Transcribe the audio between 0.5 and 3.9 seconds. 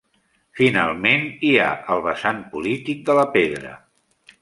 Finalment, hi ha el vessant polític de la pedra.